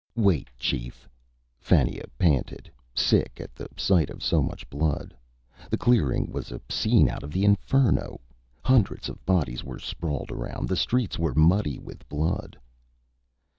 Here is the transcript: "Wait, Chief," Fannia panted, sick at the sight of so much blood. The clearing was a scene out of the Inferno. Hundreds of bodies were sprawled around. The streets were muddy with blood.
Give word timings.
"Wait, 0.15 0.49
Chief," 0.57 1.07
Fannia 1.59 2.05
panted, 2.17 2.71
sick 2.95 3.39
at 3.39 3.53
the 3.53 3.67
sight 3.77 4.09
of 4.09 4.23
so 4.23 4.41
much 4.41 4.67
blood. 4.67 5.15
The 5.69 5.77
clearing 5.77 6.31
was 6.31 6.51
a 6.51 6.59
scene 6.69 7.07
out 7.07 7.21
of 7.21 7.29
the 7.31 7.45
Inferno. 7.45 8.19
Hundreds 8.63 9.09
of 9.09 9.23
bodies 9.27 9.63
were 9.63 9.77
sprawled 9.77 10.31
around. 10.31 10.69
The 10.69 10.75
streets 10.75 11.19
were 11.19 11.35
muddy 11.35 11.77
with 11.77 12.09
blood. 12.09 12.57